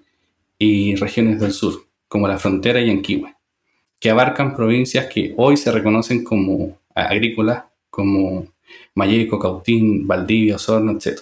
y 0.58 0.94
regiones 0.96 1.40
del 1.40 1.52
sur, 1.52 1.86
como 2.06 2.28
la 2.28 2.36
frontera 2.36 2.82
y 2.82 2.90
Anquihue, 2.90 3.34
que 3.98 4.10
abarcan 4.10 4.54
provincias 4.54 5.06
que 5.06 5.32
hoy 5.38 5.56
se 5.56 5.72
reconocen 5.72 6.22
como 6.22 6.78
agrícolas, 6.94 7.64
como 7.88 8.46
Mayeco, 8.94 9.38
Cautín, 9.38 10.06
Valdivia, 10.06 10.56
Osorno, 10.56 10.92
etc. 10.92 11.20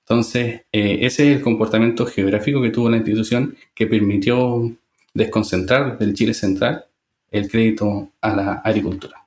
Entonces, 0.00 0.62
eh, 0.72 0.98
ese 1.00 1.30
es 1.30 1.36
el 1.36 1.42
comportamiento 1.42 2.06
geográfico 2.06 2.62
que 2.62 2.70
tuvo 2.70 2.88
la 2.90 2.96
institución 2.96 3.56
que 3.74 3.86
permitió 3.86 4.72
desconcentrar 5.14 5.98
del 5.98 6.14
Chile 6.14 6.34
central 6.34 6.84
el 7.30 7.50
crédito 7.50 8.12
a 8.20 8.36
la 8.36 8.52
agricultura. 8.64 9.26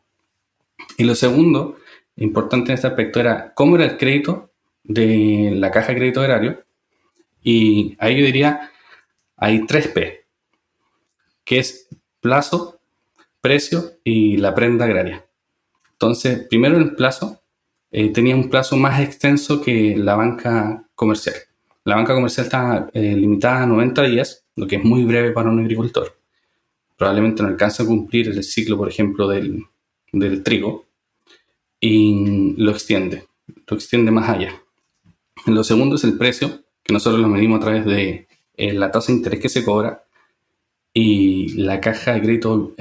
Y 0.98 1.03
lo 1.03 1.15
segundo, 1.15 1.77
importante 2.15 2.72
en 2.72 2.75
este 2.75 2.88
aspecto, 2.88 3.20
era 3.20 3.53
cómo 3.53 3.75
era 3.75 3.86
el 3.86 3.98
crédito 3.98 4.51
de 4.84 5.51
la 5.56 5.72
caja 5.72 5.89
de 5.89 5.98
crédito 5.98 6.22
agrario. 6.22 6.63
Y 7.44 7.96
ahí 8.00 8.20
yo 8.20 8.25
diría, 8.25 8.72
hay 9.38 9.65
tres 9.65 9.88
P, 9.88 10.25
que 11.44 11.60
es 11.60 11.88
plazo, 12.20 12.79
precio 13.41 13.94
y 14.03 14.38
la 14.38 14.53
prenda 14.53 14.86
agraria. 14.86 15.25
Entonces, 15.94 16.48
primero 16.50 16.77
el 16.77 16.96
plazo, 16.96 17.38
eh, 17.91 18.10
tenía 18.12 18.36
un 18.36 18.50
plazo 18.50 18.77
más 18.77 19.00
extenso 19.01 19.62
que 19.62 19.96
la 19.98 20.15
banca 20.15 20.86
comercial. 20.96 21.36
La 21.86 21.96
banca 21.96 22.13
comercial 22.13 22.46
está 22.46 22.89
eh, 22.93 23.15
limitada 23.15 23.63
a 23.63 23.65
90 23.65 24.03
días, 24.03 24.46
lo 24.55 24.67
que 24.67 24.75
es 24.75 24.84
muy 24.84 25.03
breve 25.05 25.31
para 25.31 25.50
un 25.50 25.60
agricultor. 25.60 26.15
Probablemente 26.98 27.41
no 27.41 27.50
alcanza 27.50 27.84
a 27.84 27.86
cumplir 27.88 28.27
el 28.27 28.43
ciclo, 28.43 28.77
por 28.77 28.89
ejemplo, 28.89 29.27
del, 29.27 29.65
trigo 30.43 30.86
y 31.79 32.53
lo 32.58 32.72
extiende, 32.72 33.25
lo 33.67 33.77
extiende 33.77 34.12
más 34.12 34.29
allá. 34.29 34.62
Lo 35.46 35.63
segundo 35.63 35.96
es 35.96 36.03
el 36.03 36.17
precio, 36.17 36.62
que 36.84 36.93
nosotros 36.93 37.22
lo 37.22 37.27
medimos 37.27 37.60
a 37.60 37.63
través 37.63 37.86
de 37.86 38.27
eh, 38.58 38.74
la 38.74 38.91
tasa 38.91 39.12
de 39.12 39.17
interés 39.17 39.39
que 39.39 39.50
se 39.50 39.63
cobra 39.63 40.03
y 40.93 41.53
la 41.53 41.79
caja 41.79 42.13
de 42.13 42.22
crédito 42.22 42.74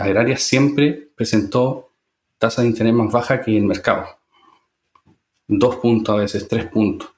agraria 0.00 0.36
siempre 0.38 1.10
presentó 1.14 1.90
tasa 2.38 2.62
de 2.62 2.68
interés 2.68 2.94
más 2.94 3.12
baja 3.12 3.42
que 3.42 3.56
el 3.56 3.64
mercado 3.64 4.19
dos 5.50 5.76
puntos, 5.76 6.14
a 6.14 6.18
veces 6.18 6.48
tres 6.48 6.66
puntos. 6.66 7.10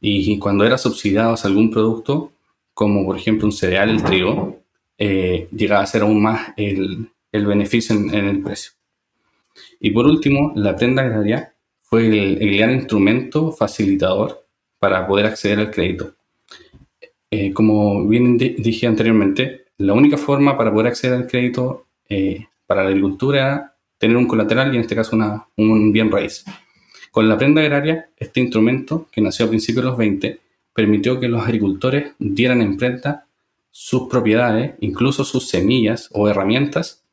Y, 0.00 0.38
cuando 0.38 0.64
era 0.64 0.76
subsidiado 0.76 1.34
algún 1.42 1.70
producto, 1.70 2.32
como 2.74 3.06
por 3.06 3.16
ejemplo 3.16 3.46
un 3.46 3.52
cereal, 3.52 3.88
el 3.88 4.02
trigo, 4.02 4.58
eh, 4.98 5.48
llegaba 5.52 5.82
a 5.82 5.86
ser 5.86 6.02
aún 6.02 6.20
más 6.20 6.52
el, 6.56 7.08
beneficio 7.32 7.94
en, 7.96 8.14
el 8.14 8.42
precio. 8.42 8.72
Y 9.80 9.90
por 9.90 10.06
último, 10.06 10.52
la 10.54 10.76
prenda 10.76 11.02
agraria 11.02 11.54
fue 11.82 12.06
el, 12.06 12.56
gran 12.56 12.72
instrumento 12.72 13.52
facilitador 13.52 14.46
para 14.78 15.06
poder 15.06 15.26
acceder 15.26 15.58
al 15.58 15.70
crédito. 15.70 16.14
Eh, 17.30 17.52
como 17.52 18.06
bien 18.06 18.36
dije 18.38 18.86
anteriormente, 18.86 19.66
la 19.78 19.92
única 19.92 20.16
forma 20.16 20.56
para 20.56 20.72
poder 20.72 20.88
acceder 20.88 21.14
al 21.16 21.26
crédito 21.26 21.86
eh, 22.08 22.46
para 22.66 22.82
la 22.82 22.88
agricultura 22.88 23.38
era 23.38 23.76
tener 23.98 24.16
un 24.16 24.26
colateral 24.26 24.72
y 24.72 24.76
en 24.76 24.82
este 24.82 24.94
caso 24.94 25.16
una, 25.16 25.46
un 25.56 25.92
bien 25.92 26.10
raíz. 26.10 26.44
Con 27.16 27.30
la 27.30 27.38
prenda 27.38 27.62
agraria, 27.62 28.10
este 28.18 28.40
instrumento, 28.40 29.08
que 29.10 29.22
nació 29.22 29.46
a 29.46 29.48
principios 29.48 29.82
de 29.82 29.88
los 29.88 29.96
20, 29.96 30.38
permitió 30.74 31.18
que 31.18 31.28
los 31.28 31.42
agricultores 31.42 32.12
dieran 32.18 32.60
en 32.60 32.76
prenda 32.76 33.26
sus 33.70 34.06
propiedades, 34.10 34.74
incluso 34.80 35.24
sus 35.24 35.48
semillas 35.48 36.10
o 36.12 36.28
herramientas, 36.28 37.04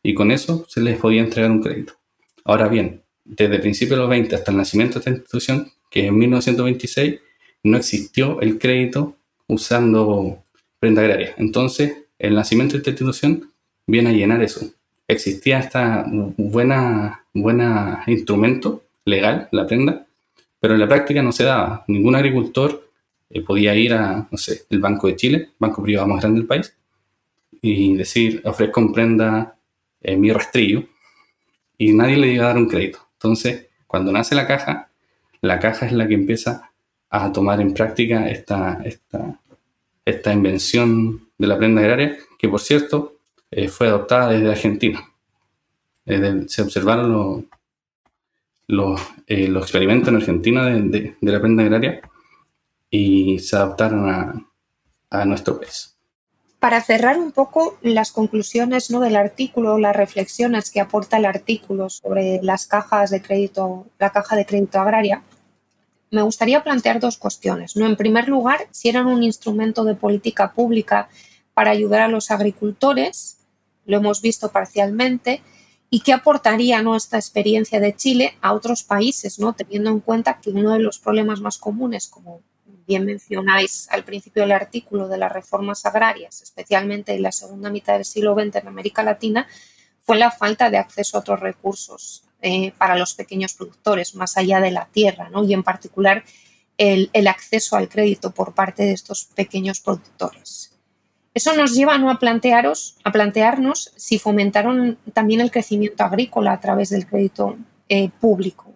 y 0.00 0.14
con 0.14 0.30
eso 0.30 0.64
se 0.68 0.80
les 0.80 0.96
podía 0.98 1.22
entregar 1.22 1.50
un 1.50 1.60
crédito. 1.60 1.94
Ahora 2.44 2.68
bien, 2.68 3.02
desde 3.24 3.58
principios 3.58 3.96
de 3.96 4.02
los 4.02 4.10
20 4.10 4.36
hasta 4.36 4.52
el 4.52 4.58
nacimiento 4.58 4.94
de 4.94 4.98
esta 5.00 5.10
institución, 5.10 5.72
que 5.90 6.06
en 6.06 6.16
1926, 6.16 7.18
no 7.64 7.78
existió 7.78 8.40
el 8.40 8.60
crédito 8.60 9.16
usando 9.48 10.44
prenda 10.78 11.02
agraria. 11.02 11.34
Entonces, 11.36 12.04
el 12.20 12.36
nacimiento 12.36 12.74
de 12.74 12.78
esta 12.78 12.90
institución 12.90 13.50
viene 13.88 14.10
a 14.10 14.12
llenar 14.12 14.40
eso. 14.40 14.70
Existía 15.08 15.58
este 15.58 15.80
buena, 16.36 17.24
buena 17.34 18.04
instrumento 18.06 18.84
legal 19.08 19.48
la 19.52 19.66
prenda, 19.66 20.06
pero 20.60 20.74
en 20.74 20.80
la 20.80 20.88
práctica 20.88 21.22
no 21.22 21.32
se 21.32 21.44
daba. 21.44 21.84
Ningún 21.88 22.14
agricultor 22.14 22.88
eh, 23.30 23.42
podía 23.42 23.74
ir 23.74 23.92
a, 23.92 24.28
no 24.30 24.38
sé, 24.38 24.62
el 24.70 24.80
Banco 24.80 25.06
de 25.06 25.16
Chile, 25.16 25.50
banco 25.58 25.82
privado 25.82 26.08
más 26.08 26.20
grande 26.20 26.40
del 26.40 26.46
país, 26.46 26.74
y 27.60 27.94
decir, 27.94 28.40
ofrezco 28.44 28.80
en 28.80 28.92
prenda 28.92 29.56
eh, 30.00 30.16
mi 30.16 30.32
rastrillo, 30.32 30.84
y 31.76 31.92
nadie 31.92 32.16
le 32.16 32.28
iba 32.28 32.44
a 32.44 32.48
dar 32.48 32.56
un 32.56 32.68
crédito. 32.68 32.98
Entonces, 33.14 33.68
cuando 33.86 34.12
nace 34.12 34.34
la 34.34 34.46
caja, 34.46 34.90
la 35.40 35.58
caja 35.58 35.86
es 35.86 35.92
la 35.92 36.06
que 36.08 36.14
empieza 36.14 36.70
a 37.10 37.32
tomar 37.32 37.60
en 37.60 37.72
práctica 37.72 38.28
esta, 38.28 38.80
esta, 38.84 39.40
esta 40.04 40.32
invención 40.32 41.28
de 41.38 41.46
la 41.46 41.56
prenda 41.56 41.80
agraria, 41.80 42.16
que 42.38 42.48
por 42.48 42.60
cierto 42.60 43.16
eh, 43.50 43.68
fue 43.68 43.88
adoptada 43.88 44.30
desde 44.30 44.50
Argentina. 44.50 45.00
se 46.04 46.62
observaron 46.62 47.12
los, 47.12 47.44
los, 48.68 49.00
eh, 49.26 49.48
los 49.48 49.64
experimentos 49.64 50.08
en 50.08 50.16
Argentina 50.16 50.66
de, 50.66 51.16
la 51.20 51.40
prenda 51.40 51.64
agraria 51.64 52.00
y 52.90 53.38
se 53.40 53.56
adaptaron 53.56 54.08
a, 54.08 54.34
a 55.10 55.24
nuestro 55.24 55.58
país. 55.58 55.96
Para 56.60 56.80
cerrar 56.82 57.18
un 57.18 57.32
poco 57.32 57.78
las 57.82 58.12
conclusiones 58.12 58.90
¿no? 58.90 59.00
del 59.00 59.16
artículo, 59.16 59.78
las 59.78 59.96
reflexiones 59.96 60.70
que 60.70 60.80
aporta 60.80 61.16
el 61.16 61.24
artículo 61.24 61.88
sobre 61.88 62.40
las 62.42 62.66
cajas 62.66 63.10
de 63.10 63.22
crédito, 63.22 63.86
la 63.98 64.10
caja 64.10 64.36
de 64.36 64.44
crédito 64.44 64.80
agraria, 64.80 65.22
me 66.10 66.22
gustaría 66.22 66.62
plantear 66.62 67.00
dos 67.00 67.16
cuestiones. 67.16 67.76
¿no? 67.76 67.86
En 67.86 67.96
primer 67.96 68.28
lugar, 68.28 68.66
si 68.70 68.88
eran 68.88 69.06
un 69.06 69.22
instrumento 69.22 69.84
de 69.84 69.94
política 69.94 70.52
pública 70.52 71.08
para 71.54 71.70
ayudar 71.70 72.02
a 72.02 72.08
los 72.08 72.30
agricultores, 72.30 73.38
lo 73.86 73.98
hemos 73.98 74.20
visto 74.20 74.50
parcialmente, 74.50 75.42
y 75.90 76.00
qué 76.00 76.12
aportaría 76.12 76.82
nuestra 76.82 77.18
experiencia 77.18 77.80
de 77.80 77.96
Chile 77.96 78.36
a 78.42 78.52
otros 78.52 78.82
países, 78.82 79.38
¿no? 79.38 79.54
teniendo 79.54 79.90
en 79.90 80.00
cuenta 80.00 80.38
que 80.40 80.50
uno 80.50 80.72
de 80.72 80.80
los 80.80 80.98
problemas 80.98 81.40
más 81.40 81.58
comunes, 81.58 82.08
como 82.08 82.42
bien 82.86 83.04
mencionáis 83.04 83.88
al 83.90 84.04
principio 84.04 84.42
del 84.42 84.52
artículo, 84.52 85.08
de 85.08 85.18
las 85.18 85.32
reformas 85.32 85.84
agrarias, 85.86 86.42
especialmente 86.42 87.14
en 87.14 87.22
la 87.22 87.32
segunda 87.32 87.70
mitad 87.70 87.94
del 87.94 88.04
siglo 88.04 88.34
XX 88.34 88.56
en 88.56 88.68
América 88.68 89.02
Latina, 89.02 89.46
fue 90.02 90.18
la 90.18 90.30
falta 90.30 90.70
de 90.70 90.78
acceso 90.78 91.16
a 91.16 91.20
otros 91.20 91.40
recursos 91.40 92.24
eh, 92.40 92.72
para 92.78 92.96
los 92.96 93.14
pequeños 93.14 93.54
productores, 93.54 94.14
más 94.14 94.36
allá 94.36 94.60
de 94.60 94.70
la 94.70 94.86
tierra, 94.86 95.28
¿no? 95.30 95.44
y 95.44 95.52
en 95.52 95.62
particular 95.62 96.24
el, 96.76 97.10
el 97.12 97.26
acceso 97.26 97.76
al 97.76 97.88
crédito 97.88 98.30
por 98.30 98.54
parte 98.54 98.84
de 98.84 98.92
estos 98.92 99.24
pequeños 99.34 99.80
productores. 99.80 100.77
Eso 101.38 101.54
nos 101.54 101.72
lleva 101.72 101.96
¿no? 101.98 102.10
a, 102.10 102.18
plantearos, 102.18 102.96
a 103.04 103.12
plantearnos 103.12 103.92
si 103.94 104.18
fomentaron 104.18 104.98
también 105.12 105.40
el 105.40 105.52
crecimiento 105.52 106.02
agrícola 106.02 106.50
a 106.50 106.58
través 106.58 106.88
del 106.90 107.06
crédito 107.06 107.56
eh, 107.88 108.10
público. 108.20 108.74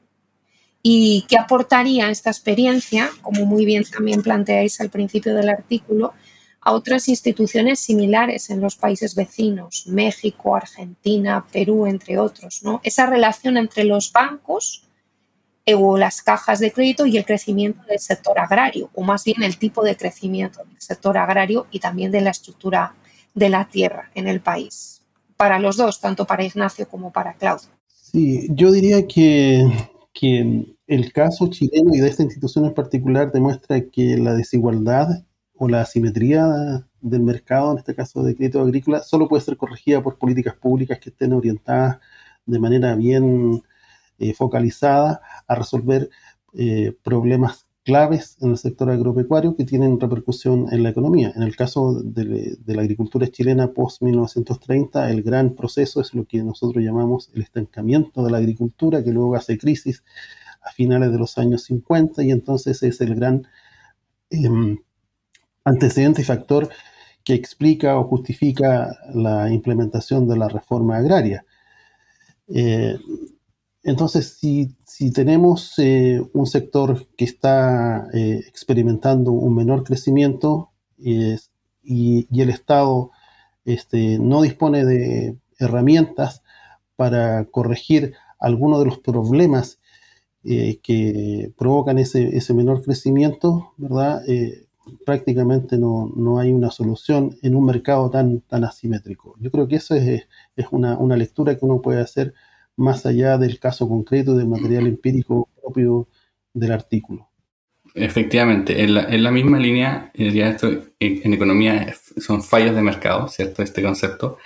¿Y 0.81 1.27
qué 1.29 1.39
aportaría 1.39 2.09
esta 2.09 2.31
experiencia, 2.31 3.11
como 3.21 3.47
muy 3.47 3.65
bien 3.65 3.83
también 3.83 4.23
planteáis 4.23 4.81
al 4.81 4.91
principio 4.91 5.35
del 5.35 5.49
artículo, 5.49 6.13
a 6.61 6.71
otras 6.71 7.09
instituciones 7.09 7.81
similares 7.81 8.49
en 8.49 8.61
los 8.61 8.77
países 8.77 9.17
vecinos, 9.17 9.89
México, 9.89 10.55
Argentina, 10.55 11.45
Perú, 11.51 11.87
entre 11.87 12.17
otros? 12.17 12.63
¿no? 12.63 12.81
Esa 12.85 13.07
relación 13.07 13.57
entre 13.57 13.83
los 13.83 14.13
bancos 14.13 14.85
o 15.67 15.97
las 15.97 16.23
cajas 16.23 16.59
de 16.59 16.73
crédito 16.73 17.07
y 17.07 17.17
el 17.17 17.25
crecimiento 17.25 17.83
del 17.89 17.99
sector 17.99 18.39
agrario, 18.39 18.91
o 18.95 19.03
más 19.03 19.25
bien 19.25 19.43
el 19.43 19.59
tipo 19.59 19.85
de 19.85 19.97
crecimiento 19.97 20.65
del 20.65 20.81
sector 20.81 21.17
agrario 21.17 21.67
y 21.71 21.79
también 21.79 22.11
de 22.11 22.21
la 22.21 22.31
estructura 22.31 22.95
de 23.35 23.49
la 23.49 23.69
tierra 23.69 24.11
en 24.15 24.29
el 24.29 24.41
país. 24.41 25.03
Para 25.37 25.59
los 25.59 25.77
dos, 25.77 26.01
tanto 26.01 26.27
para 26.27 26.45
Ignacio 26.45 26.89
como 26.89 27.13
para 27.13 27.35
Claudio. 27.35 27.69
Sí, 27.87 28.49
yo 28.51 28.71
diría 28.71 29.07
que, 29.07 29.65
que 30.13 30.75
el 30.87 31.13
caso 31.13 31.49
chileno 31.49 31.95
y 31.95 32.01
de 32.01 32.09
esta 32.09 32.23
institución 32.23 32.65
en 32.67 32.75
particular 32.75 33.33
demuestra 33.33 33.81
que 33.81 34.19
la 34.19 34.35
desigualdad 34.35 35.09
o 35.55 35.69
la 35.69 35.83
asimetría 35.83 36.85
del 37.01 37.23
mercado, 37.23 37.73
en 37.73 37.79
este 37.79 37.95
caso 37.95 38.23
de 38.23 38.35
crédito 38.35 38.61
agrícola, 38.61 39.03
solo 39.03 39.29
puede 39.29 39.43
ser 39.43 39.57
corregida 39.57 40.03
por 40.03 40.19
políticas 40.19 40.55
públicas 40.55 40.99
que 40.99 41.11
estén 41.11 41.33
orientadas 41.33 41.99
de 42.47 42.59
manera 42.59 42.95
bien 42.95 43.63
eh, 44.23 44.35
focalizada 44.35 45.21
a 45.49 45.55
resolver 45.57 46.09
eh, 46.55 46.97
problemas 47.03 47.67
claves 47.83 48.37
en 48.41 48.51
el 48.51 48.59
sector 48.59 48.89
agropecuario 48.89 49.57
que 49.57 49.65
tienen 49.65 49.99
repercusión 49.99 50.67
en 50.71 50.85
la 50.85 50.91
economía. 50.91 51.33
En 51.35 51.43
el 51.43 51.57
caso 51.57 52.01
de, 52.05 52.57
la 52.67 52.83
agricultura 52.83 53.27
chilena 53.27 53.73
post-1930, 53.73 55.11
el 55.11 55.23
gran 55.25 55.57
proceso 55.57 56.01
es 56.01 56.15
lo 56.15 56.25
que 56.25 56.41
nosotros 56.45 56.85
llamamos 56.85 57.31
el 57.35 57.43
estancamiento 57.43 58.23
de 58.23 58.31
la 58.31 58.39
agricultura, 58.39 59.03
que 59.03 59.11
luego 59.11 59.35
hace 59.35 59.59
crisis 59.59 60.05
a 60.63 60.71
finales 60.71 61.11
de 61.11 61.19
los 61.19 61.37
años 61.37 61.65
50 61.65 62.23
y 62.23 62.31
entonces 62.31 62.81
es 62.85 63.01
el 63.01 63.17
gran 63.17 63.49
em, 64.31 64.79
antecedente 65.65 66.23
y 66.23 66.25
factor 66.25 66.69
que 67.25 67.35
explica 67.35 67.99
o 67.99 68.05
justifica 68.05 68.97
la 69.15 69.51
implementación 69.51 70.29
de 70.29 70.37
la 70.37 70.49
reforma 70.49 70.99
agraria. 70.99 71.45
Eh, 72.47 72.97
entonces, 73.85 74.39
si, 74.39 75.11
tenemos 75.13 75.79
eh, 75.79 76.23
un 76.35 76.47
sector 76.47 77.07
que 77.17 77.25
está 77.25 78.09
eh, 78.13 78.41
experimentando 78.47 79.33
un 79.33 79.55
menor 79.55 79.83
crecimiento 79.83 80.71
y, 80.99 81.37
el 82.41 82.51
Estado 82.51 83.11
este, 83.65 84.19
no 84.19 84.43
dispone 84.43 84.85
de 84.85 85.37
herramientas 85.59 86.43
para 86.97 87.45
corregir 87.47 88.15
algunos 88.39 88.79
de 88.81 88.87
los 88.87 88.99
problemas 88.99 89.79
que 90.45 91.53
provocan 91.57 91.99
ese, 91.99 92.55
menor 92.55 92.83
crecimiento, 92.83 93.75
¿verdad? 93.77 94.23
prácticamente 95.05 95.79
no, 95.79 96.39
hay 96.39 96.53
una 96.53 96.71
solución 96.71 97.37
en 97.43 97.55
un 97.55 97.65
mercado 97.65 98.11
tan, 98.11 98.41
tan 98.41 98.65
asimétrico. 98.65 99.37
Yo 99.39 99.51
creo 99.51 99.69
que 99.69 99.77
eso 99.77 99.95
es, 99.95 100.27
una, 100.71 100.99
una, 100.99 101.17
lectura 101.17 101.57
que 101.57 101.65
uno 101.65 101.81
puede 101.81 102.01
hacer 102.01 102.35
más 102.77 103.07
allá 103.07 103.39
del 103.39 103.59
caso 103.59 103.89
concreto 103.89 104.35
del 104.35 104.49
material 104.49 104.87
empírico 104.87 105.49
propio 105.61 106.09
del 106.53 106.73
artículo. 106.73 107.29
Efectivamente, 107.95 108.83
en 108.83 109.23
la, 109.23 109.31
misma 109.31 109.59
línea, 109.59 110.11
eh, 110.15 110.33
ya 110.33 110.49
esto 110.49 110.69
en, 110.99 111.35
economía 111.35 111.95
son 112.17 112.43
fallos 112.43 112.75
de 112.75 112.81
mercado, 112.81 113.29
¿cierto? 113.29 113.63
Este 113.63 113.83
concepto. 113.83 114.39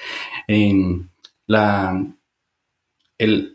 la, 1.47 2.05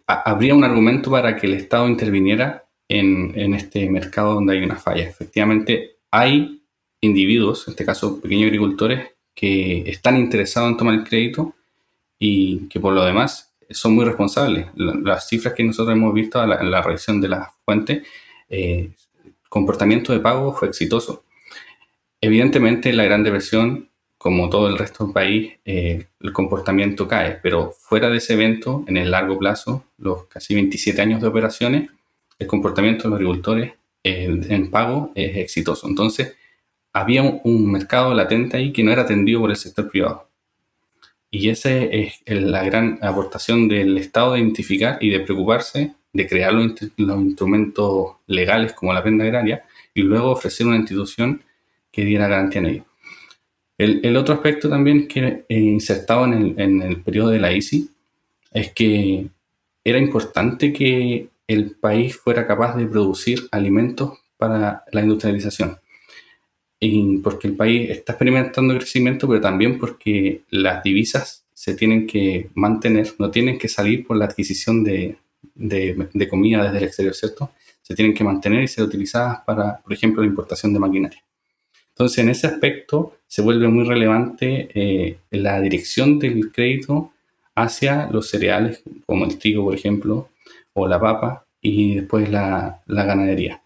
habría 0.08 0.56
un 0.56 0.64
argumento 0.64 1.12
para 1.12 1.36
que 1.36 1.48
el 1.48 1.54
Estado 1.54 1.90
interviniera 1.90 2.66
en, 2.88 3.38
en, 3.38 3.54
este 3.54 3.90
mercado 3.90 4.36
donde 4.36 4.54
hay 4.54 4.64
una 4.64 4.78
falla. 4.78 5.04
Efectivamente, 5.04 5.98
hay 6.10 6.64
individuos, 7.02 7.68
en 7.68 7.72
este 7.72 7.86
caso 7.86 8.22
pequeños 8.22 8.48
agricultores, 8.48 9.10
que 9.36 9.90
están 9.90 10.18
interesados 10.18 10.72
en 10.72 10.78
tomar 10.78 10.94
el 10.94 11.04
crédito 11.04 11.54
y 12.18 12.68
que 12.70 12.80
por 12.80 12.94
lo 12.94 13.04
demás 13.04 13.51
son 13.74 13.96
muy 13.96 14.06
responsables. 14.06 14.68
Las 14.76 15.28
cifras 15.28 15.54
que 15.54 15.64
nosotros 15.64 15.96
hemos 15.96 16.14
visto 16.14 16.42
en 16.44 16.72
la, 16.72 16.82
revisión 16.82 17.22
de 17.22 17.28
la 17.28 17.52
fuente, 17.66 18.04
eh, 18.50 18.92
comportamiento 19.50 20.14
de 20.14 20.20
pago 20.20 20.54
fue 20.54 20.68
exitoso. 20.68 21.24
Evidentemente, 22.20 22.94
la 22.94 23.04
Gran 23.04 23.24
Depresión, 23.24 23.90
como 24.18 24.50
todo 24.50 24.68
el 24.68 24.78
resto 24.78 25.06
del 25.06 25.14
país, 25.14 25.54
eh, 25.66 26.08
el 26.20 26.34
comportamiento 26.34 27.08
cae, 27.08 27.40
pero 27.42 27.72
fuera 27.72 28.10
de 28.10 28.18
ese 28.18 28.34
evento, 28.34 28.84
en 28.88 28.98
el 28.98 29.12
largo 29.12 29.38
plazo, 29.40 29.86
los 29.98 30.26
casi 30.26 30.54
27 30.54 31.02
años 31.02 31.22
de 31.22 31.28
operaciones, 31.28 31.90
el 32.38 32.48
comportamiento 32.48 33.04
de 33.04 33.10
los 33.10 33.18
agricultores 33.18 33.74
en 34.04 34.72
pago 34.72 35.12
es 35.14 35.38
exitoso. 35.38 35.88
Entonces, 35.88 36.36
había 36.94 37.24
un, 37.24 37.72
mercado 37.72 38.14
latente 38.14 38.58
ahí 38.58 38.74
que 38.74 38.84
no 38.84 38.92
era 38.92 39.04
atendido 39.04 39.42
por 39.42 39.50
el 39.50 39.56
sector 39.56 39.90
privado. 39.90 40.30
Y 41.32 41.50
esa 41.50 41.72
es 41.72 42.22
la 42.28 42.64
gran 42.64 43.00
aportación 43.02 43.70
del 43.70 43.98
Estado 43.98 44.34
de 44.34 44.42
identificar 44.42 44.98
y 45.00 45.10
de 45.10 45.22
preocuparse 45.22 45.94
de 46.14 46.28
crear 46.28 46.54
los, 46.54 46.74
instrumentos 46.98 48.16
legales 48.28 48.74
como 48.74 48.94
la 48.94 49.02
prenda 49.02 49.24
agraria 49.24 49.64
y 49.94 50.02
luego 50.02 50.32
ofrecer 50.32 50.68
una 50.68 50.76
institución 50.76 51.42
que 51.92 52.04
diera 52.04 52.28
garantía 52.28 52.60
en 52.60 52.68
ello. 52.68 52.86
El, 53.78 54.16
otro 54.18 54.36
aspecto 54.36 54.70
también 54.70 55.08
que 55.08 55.46
he 55.48 55.60
insertado 55.60 56.26
en 56.26 56.34
el, 56.34 56.60
en 56.60 56.82
el 56.82 57.02
periodo 57.02 57.30
de 57.30 57.40
la 57.40 57.52
ICI 57.52 57.90
es 58.54 58.72
que 58.74 59.28
era 59.84 59.98
importante 59.98 60.72
que 60.72 61.30
el 61.48 61.72
país 61.72 62.16
fuera 62.16 62.46
capaz 62.46 62.76
de 62.76 62.86
producir 62.86 63.48
alimentos 63.52 64.20
para 64.38 64.84
la 64.92 65.02
industrialización 65.02 65.78
porque 67.24 67.48
el 67.48 67.56
país 67.56 67.90
está 67.92 68.14
experimentando 68.14 68.76
crecimiento, 68.76 69.28
pero 69.28 69.40
también 69.40 69.78
porque 69.78 70.42
las 70.50 70.84
divisas 70.84 71.46
se 71.54 71.76
tienen 71.76 72.08
que 72.08 72.50
mantener, 72.56 73.14
no 73.20 73.30
tienen 73.30 73.60
que 73.60 73.68
salir 73.68 74.06
por 74.06 74.18
la 74.18 74.26
adquisición 74.26 74.84
de, 74.84 75.18
de, 75.54 76.28
comida 76.28 76.64
desde 76.64 76.80
el 76.80 76.84
exterior, 76.86 77.14
¿cierto? 77.14 77.52
Se 77.84 77.94
tienen 77.94 78.16
que 78.16 78.24
mantener 78.24 78.64
y 78.64 78.68
ser 78.68 78.84
utilizadas 78.84 79.42
para, 79.46 79.78
por 79.78 79.94
ejemplo, 79.94 80.24
la 80.24 80.28
importación 80.28 80.74
de 80.74 80.80
maquinaria. 80.80 81.24
Entonces, 81.90 82.18
en 82.18 82.30
ese 82.30 82.48
aspecto 82.48 83.18
se 83.28 83.44
vuelve 83.44 83.68
muy 83.68 83.84
relevante 83.84 84.70
eh, 84.74 85.18
la 85.30 85.62
dirección 85.62 86.18
del 86.18 86.52
crédito 86.52 87.12
hacia 87.54 88.10
los 88.10 88.28
cereales, 88.28 88.82
como 89.06 89.26
el 89.26 89.38
trigo, 89.38 89.66
por 89.66 89.76
ejemplo, 89.76 90.30
o 90.74 90.88
la 90.88 91.00
papa, 91.00 91.46
y 91.62 91.96
después 91.96 92.28
la, 92.32 92.82
la 92.88 93.04
ganadería. 93.04 93.62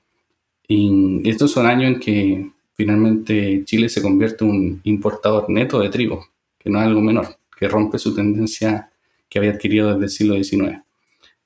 Y 0.67 1.29
estos 1.29 1.51
son 1.51 1.65
años 1.65 1.93
en 1.93 1.99
que 2.01 2.54
finalmente 2.75 3.63
Chile 3.65 3.89
se 3.89 4.01
convierte 4.01 4.43
en 4.43 4.51
un 4.51 4.81
importador 4.83 5.49
neto 5.49 5.79
de 5.79 5.89
trigo, 5.89 6.27
que 6.59 6.69
no 6.69 6.79
es 6.79 6.85
algo 6.85 7.01
menor, 7.01 7.37
que 7.57 7.67
rompe 7.67 7.97
su 7.97 8.13
tendencia 8.13 8.91
que 9.29 9.39
había 9.39 9.51
adquirido 9.51 9.93
desde 9.93 10.03
el 10.03 10.09
siglo 10.09 10.43
XIX. 10.43 10.81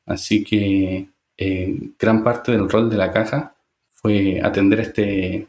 Así 0.05 0.43
que 0.43 1.09
eh, 1.37 1.79
gran 1.97 2.23
parte 2.23 2.51
del 2.51 2.69
rol 2.69 2.89
de 2.89 2.97
la 2.97 3.11
caja 3.11 3.55
fue 3.91 4.41
atender 4.43 4.79
este, 4.79 5.47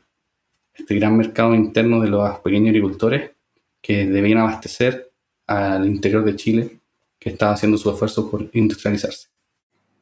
este 0.75 0.95
gran 0.97 1.17
mercado 1.17 1.55
interno 1.55 2.01
de 2.01 2.09
los 2.09 2.39
pequeños 2.41 2.69
agricultores 2.69 3.31
que 3.81 4.07
debían 4.07 4.39
abastecer 4.39 5.11
al 5.47 5.87
interior 5.87 6.25
de 6.25 6.37
Chile, 6.37 6.81
que 7.19 7.31
estaba 7.31 7.53
haciendo 7.53 7.79
su 7.79 7.91
esfuerzo 7.91 8.31
por 8.31 8.49
industrializarse. 8.53 9.30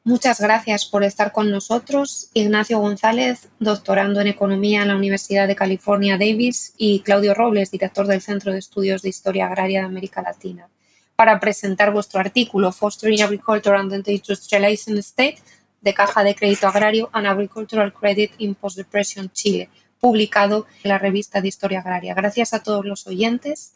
Muchas 0.04 0.40
gracias 0.40 0.86
por 0.86 1.04
estar 1.04 1.32
con 1.32 1.50
nosotros, 1.50 2.30
Ignacio 2.32 2.78
González, 2.78 3.48
doctorando 3.58 4.20
en 4.20 4.28
Economía 4.28 4.80
en 4.82 4.88
la 4.88 4.96
Universidad 4.96 5.46
de 5.46 5.56
California 5.56 6.16
Davis, 6.16 6.72
y 6.78 7.00
Claudio 7.00 7.34
Robles, 7.34 7.70
director 7.70 8.06
del 8.06 8.22
Centro 8.22 8.52
de 8.52 8.58
Estudios 8.58 9.02
de 9.02 9.10
Historia 9.10 9.46
Agraria 9.46 9.80
de 9.80 9.86
América 9.86 10.22
Latina, 10.22 10.68
para 11.14 11.38
presentar 11.40 11.92
vuestro 11.92 12.20
artículo 12.20 12.72
Fostering 12.72 13.22
Agriculture 13.22 13.76
and 13.76 14.04
the 14.04 14.12
Industrialization 14.12 14.96
State 14.98 15.38
de 15.80 15.92
Caja 15.92 16.24
de 16.24 16.34
Crédito 16.34 16.68
Agrario 16.68 17.10
and 17.12 17.26
Agricultural 17.26 17.92
Credit 17.92 18.32
in 18.38 18.54
Post-Depression 18.54 19.30
Chile, 19.32 19.68
publicado 20.00 20.66
en 20.82 20.88
la 20.88 20.98
revista 20.98 21.40
de 21.40 21.48
Historia 21.48 21.80
Agraria. 21.80 22.14
Gracias 22.14 22.54
a 22.54 22.62
todos 22.62 22.86
los 22.86 23.06
oyentes 23.06 23.74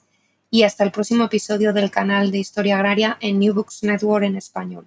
y 0.51 0.63
hasta 0.63 0.85
el 0.85 0.93
próximo 0.93 1.25
episodio 1.25 1.73
del 1.73 1.91
canal 1.91 2.31
de 2.31 2.39
Historia 2.39 2.77
Agraria 2.77 3.19
en 3.21 3.39
New 3.39 3.55
Books 3.55 3.83
Network 3.83 4.25
en 4.25 4.37
español. 4.37 4.87